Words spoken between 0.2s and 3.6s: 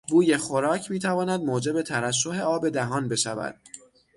خوراک میتواند موجب ترشح آب دهان بشود.